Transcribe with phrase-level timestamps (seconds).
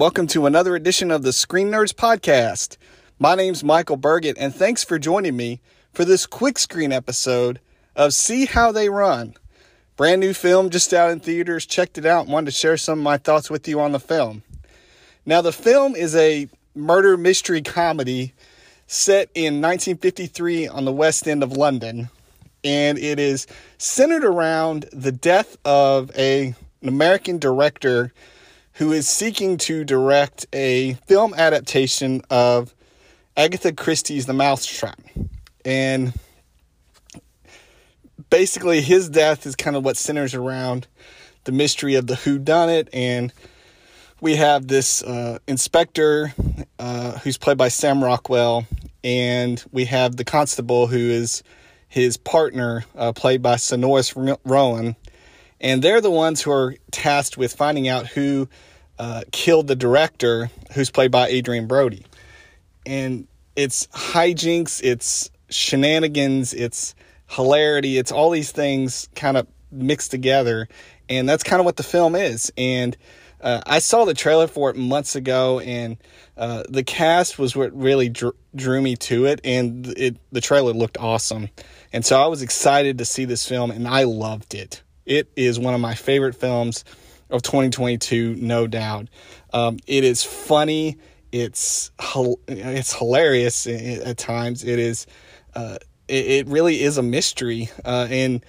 [0.00, 2.78] welcome to another edition of the Screen Nerds Podcast.
[3.18, 5.60] My name's Michael Burgett, and thanks for joining me
[5.92, 7.60] for this quick screen episode
[7.94, 9.34] of See How They Run.
[9.98, 11.66] Brand new film just out in theaters.
[11.66, 14.00] Checked it out and wanted to share some of my thoughts with you on the
[14.00, 14.42] film.
[15.26, 18.32] Now, the film is a murder mystery comedy
[18.86, 22.08] set in 1953 on the West End of London,
[22.64, 23.46] and it is
[23.76, 28.14] centered around the death of a, an American director
[28.80, 32.74] who is seeking to direct a film adaptation of
[33.36, 34.98] Agatha Christie's The Mousetrap.
[35.66, 36.14] And
[38.30, 40.86] basically, his death is kind of what centers around
[41.44, 43.30] the mystery of the who done it and
[44.22, 46.32] we have this uh, inspector
[46.78, 48.66] uh, who's played by Sam Rockwell,
[49.04, 51.42] and we have the constable who is
[51.88, 54.96] his partner, uh, played by Saoirse Ronan,
[55.60, 58.48] and they're the ones who are tasked with finding out who
[59.00, 62.04] uh, killed the director, who's played by Adrien Brody.
[62.84, 63.26] And
[63.56, 66.94] it's hijinks, it's shenanigans, it's
[67.26, 70.68] hilarity, it's all these things kind of mixed together.
[71.08, 72.52] And that's kind of what the film is.
[72.58, 72.94] And
[73.40, 75.96] uh, I saw the trailer for it months ago, and
[76.36, 80.74] uh, the cast was what really drew, drew me to it, and it the trailer
[80.74, 81.48] looked awesome,
[81.90, 84.82] and so I was excited to see this film, and I loved it.
[85.06, 86.84] It is one of my favorite films
[87.30, 89.08] of 2022, no doubt.
[89.52, 90.98] Um, it is funny.
[91.32, 91.90] It's
[92.48, 94.64] it's hilarious at times.
[94.64, 95.06] It is.
[95.54, 98.44] Uh, it, it, really is a mystery, uh, and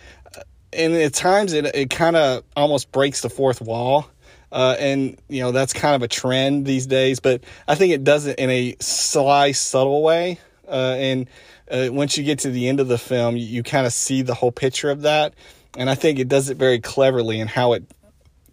[0.73, 4.09] and at times it it kind of almost breaks the fourth wall.
[4.52, 8.03] Uh, and you know that's kind of a trend these days, but I think it
[8.03, 10.39] does it in a sly, subtle way.
[10.67, 11.29] Uh, and
[11.69, 14.21] uh, once you get to the end of the film, you, you kind of see
[14.21, 15.33] the whole picture of that.
[15.77, 17.83] And I think it does it very cleverly in how it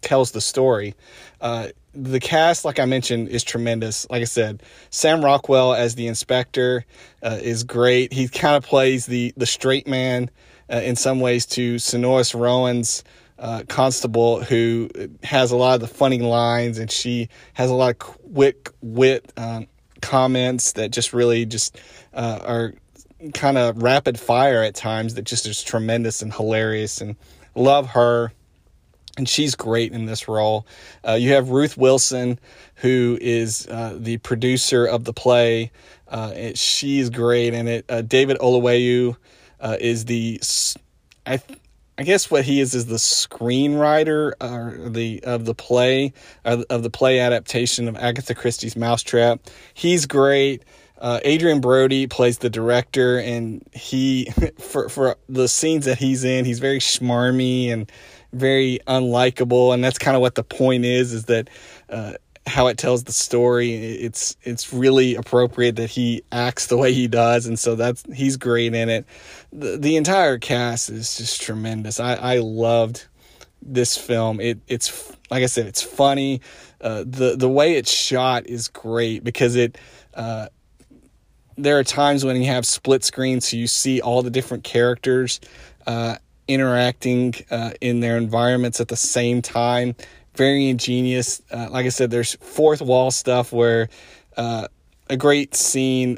[0.01, 0.95] tells the story.
[1.41, 4.09] Uh, the cast, like I mentioned, is tremendous.
[4.09, 6.85] Like I said, Sam Rockwell as the inspector
[7.23, 8.13] uh, is great.
[8.13, 10.29] He kind of plays the the straight man
[10.71, 13.03] uh, in some ways to Saoirse Ronan's
[13.39, 14.89] uh, constable, who
[15.23, 19.31] has a lot of the funny lines, and she has a lot of quick wit
[19.37, 19.67] um,
[20.01, 21.79] comments that just really just
[22.13, 22.73] uh, are
[23.33, 25.15] kind of rapid fire at times.
[25.15, 27.15] That just is tremendous and hilarious, and
[27.55, 28.31] love her
[29.19, 30.65] and she's great in this role.
[31.07, 32.39] Uh, you have Ruth Wilson,
[32.75, 35.71] who is uh, the producer of the play.
[36.07, 37.85] Uh, she's great in it.
[37.87, 39.15] Uh, David Oyelowo
[39.59, 40.41] uh, is the,
[41.27, 41.41] I,
[41.97, 46.13] I guess what he is is the screenwriter uh, the of the play
[46.45, 49.41] of, the play adaptation of Agatha Christie's Mousetrap.
[49.73, 50.63] He's great.
[50.99, 56.45] Uh, Adrien Brody plays the director, and he for for the scenes that he's in,
[56.45, 57.89] he's very schmarmy and
[58.33, 61.13] very unlikable, and that's kind of what the point is.
[61.13, 61.49] Is that
[61.89, 62.13] uh,
[62.45, 63.73] how it tells the story?
[63.73, 68.37] It's it's really appropriate that he acts the way he does, and so that's he's
[68.37, 69.05] great in it.
[69.51, 71.99] The the entire cast is just tremendous.
[71.99, 73.07] I I loved
[73.61, 74.39] this film.
[74.39, 76.41] It it's like I said, it's funny.
[76.81, 79.77] Uh, the the way it's shot is great because it.
[80.13, 80.47] Uh,
[81.57, 85.41] there are times when you have split screen, so you see all the different characters,
[85.85, 86.15] uh,
[86.49, 89.95] interacting uh, in their environments at the same time.
[90.35, 91.41] Very ingenious.
[91.51, 93.87] Uh, like I said, there's fourth wall stuff where
[94.35, 94.67] uh,
[95.09, 96.17] a great scene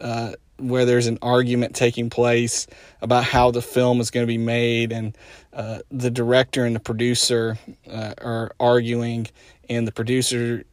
[0.00, 2.66] uh, where there's an argument taking place
[3.00, 5.16] about how the film is going to be made, and
[5.52, 7.56] uh, the director and the producer
[7.88, 9.28] uh, are arguing,
[9.68, 10.64] and the producer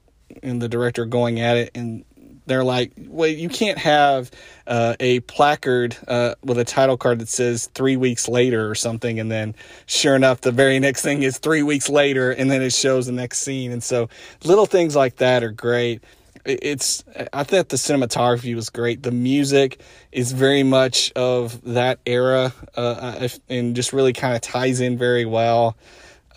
[0.41, 2.03] and the director going at it, and
[2.45, 4.31] they're like, well, you can't have
[4.67, 9.19] uh, a placard uh, with a title card that says three weeks later or something.
[9.19, 12.73] And then sure enough, the very next thing is three weeks later, and then it
[12.73, 13.71] shows the next scene.
[13.71, 14.09] And so
[14.43, 16.03] little things like that are great.
[16.45, 19.01] It's, I thought the cinematography was great.
[19.01, 19.81] The music
[20.11, 25.25] is very much of that era uh, and just really kind of ties in very
[25.25, 25.75] well.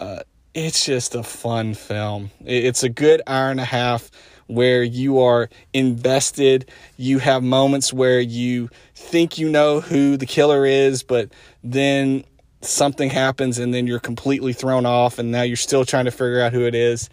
[0.01, 0.21] Uh,
[0.55, 2.31] it's just a fun film.
[2.45, 4.11] It's a good hour and a half
[4.49, 6.69] where you are invested.
[6.97, 11.31] You have moments where you think you know who the killer is, but
[11.63, 12.25] then
[12.61, 16.41] something happens and then you're completely thrown off, and now you're still trying to figure
[16.41, 17.09] out who it is.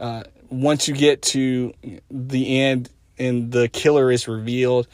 [0.00, 1.72] Uh, once you get to
[2.10, 2.88] the end
[3.18, 4.86] and the killer is revealed,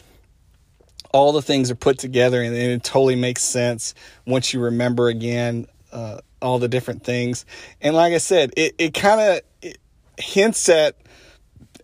[1.12, 3.94] all the things are put together and, it totally makes sense
[4.26, 7.44] once you remember again uh, all the different things.
[7.80, 9.72] And like I said, it, it kind of
[10.18, 10.96] hints at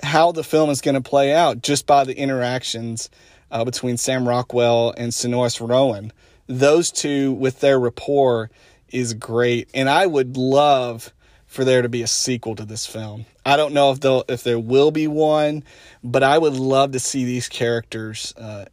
[0.02, 3.10] how the film is going to play out just by the interactions
[3.50, 6.12] uh, between Sam Rockwell and Saoirse Ronan.
[6.46, 8.50] Those two, with their rapport,
[8.88, 9.68] is great.
[9.74, 11.12] And I would love
[11.46, 13.26] for there to be a sequel to this film.
[13.44, 15.64] I don't know if they'll if there will be one,
[16.04, 18.66] but I would love to see these characters uh,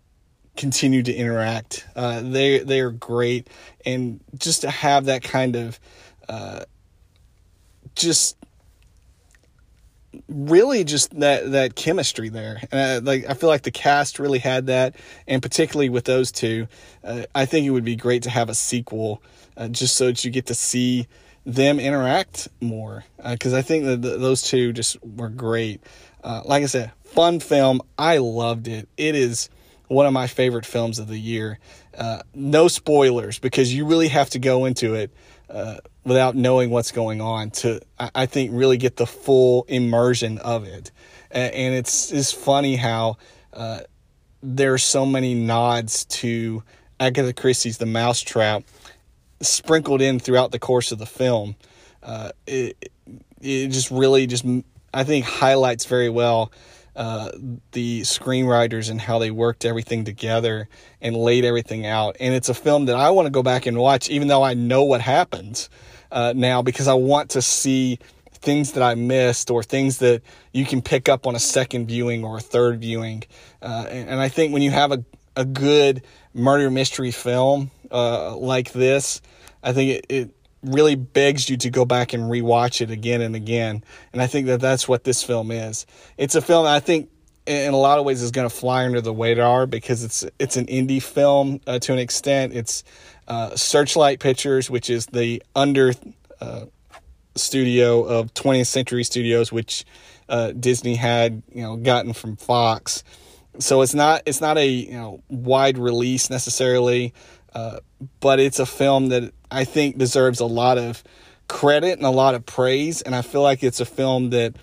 [0.58, 1.88] continue to interact.
[1.96, 3.50] Uh, they they are great,
[3.86, 5.80] and just to have that kind of
[6.28, 6.66] uh,
[7.96, 8.38] just
[10.28, 12.62] really just that that chemistry there.
[12.72, 14.96] And like I feel like the cast really had that,
[15.28, 16.68] and particularly with those two,
[17.04, 19.22] uh, I think it would be great to have a sequel,
[19.58, 21.08] uh, just so that you get to see
[21.46, 23.06] them interact more.
[23.24, 25.82] Because uh, I think that the, those two just were great.
[26.24, 27.82] Uh, like I said, fun film.
[27.98, 28.90] I loved it.
[28.98, 29.50] It is
[29.88, 31.60] one of my favorite films of the year.
[31.98, 35.12] Uh, no spoilers because you really have to go into it
[35.50, 40.66] uh, without knowing what's going on to, I think, really get the full immersion of
[40.66, 40.92] it.
[41.32, 43.18] And it's it's funny how
[43.52, 43.80] uh,
[44.60, 46.64] are so many nods to
[47.00, 48.64] Agatha Christie's The Mousetrap
[49.42, 51.56] sprinkled in throughout the course of the film.
[52.02, 52.92] Uh, it
[53.42, 54.46] it just really just
[54.94, 56.52] I think highlights very well
[56.96, 57.32] uh,
[57.74, 60.70] the screenwriters and how they worked everything together
[61.02, 62.16] and laid everything out.
[62.22, 64.54] And it's a film that I want to go back and watch, even though I
[64.54, 65.70] know what happens
[66.12, 68.00] uh, now, because I want to see
[68.32, 70.22] things that I missed or things that
[70.54, 73.24] you can pick up on a second viewing or a third viewing.
[73.62, 75.04] Uh, and, and, I think when you have a,
[75.36, 76.04] a good
[76.34, 79.22] murder mystery film uh, like this,
[79.64, 83.36] I think it, it really begs you to go back and rewatch it again and
[83.36, 83.84] again.
[84.14, 85.86] And I think that that's what this film is.
[86.18, 87.10] It's a film I think
[87.46, 90.58] in a lot of ways is going to fly under the radar because it's it's
[90.58, 92.54] an indie film uh, to an extent.
[92.54, 92.84] It's
[93.28, 95.94] uh, Searchlight Pictures, which is the under
[96.40, 96.66] uh,
[97.36, 99.86] studio of 20th Century Studios, which
[100.30, 103.04] uh, Disney had you know gotten from Fox.
[103.60, 107.14] So it's not it's not a you know wide release necessarily.
[107.54, 107.80] Uh,
[108.20, 111.02] but it's a film that I think deserves a lot of
[111.48, 113.02] credit and a lot of praise.
[113.02, 114.58] And I feel like it's a film that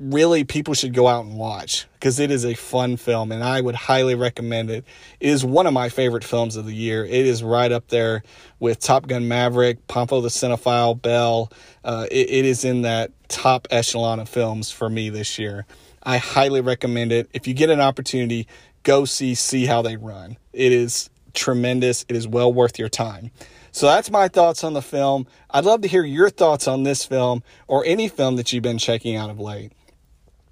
[0.00, 3.60] really people should go out and watch because it is a fun film and I
[3.60, 4.84] would highly recommend it.
[5.20, 7.04] It is one of my favorite films of the year.
[7.04, 8.22] It is right up there
[8.58, 11.52] with Top Gun Maverick, Pompo the Cinephile, Bell.
[11.84, 15.66] Uh, it, it is in that top echelon of films for me this year.
[16.02, 17.28] I highly recommend it.
[17.34, 18.46] If you get an opportunity,
[18.82, 20.38] go see See How They Run.
[20.54, 22.06] It is tremendous.
[22.08, 23.30] It is well worth your time.
[23.72, 25.26] So that's my thoughts on the film.
[25.50, 28.78] I'd love to hear your thoughts on this film or any film that you've been
[28.78, 29.72] checking out of late.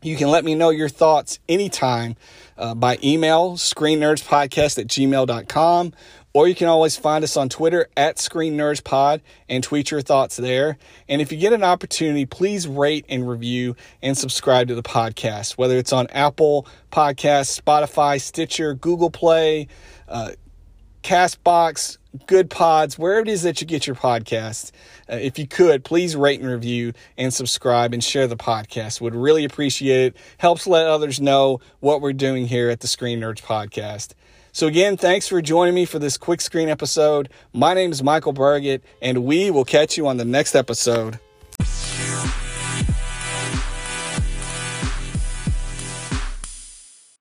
[0.01, 2.15] You can let me know your thoughts anytime
[2.57, 5.93] uh, by email, screennerdspodcast at gmail.com,
[6.33, 10.01] or you can always find us on Twitter at Screen Nerds Pod and tweet your
[10.01, 10.79] thoughts there.
[11.09, 15.59] And if you get an opportunity, please rate and review and subscribe to the podcast,
[15.59, 19.67] whether it's on Apple Podcasts, Spotify, Stitcher, Google Play,
[20.09, 20.31] uh,
[21.03, 24.73] Castbox, Good Pods, wherever it is that you get your podcasts.
[25.11, 29.01] Uh, if you could, please rate and review and subscribe and share the podcast.
[29.01, 30.17] Would really appreciate it.
[30.39, 34.15] Helps let others know what we're doing here at the Screen Nerds Podcast.
[34.53, 37.29] So again, thanks for joining me for this quick screen episode.
[37.53, 41.21] My name is Michael Burgett, and we will catch you on the next episode.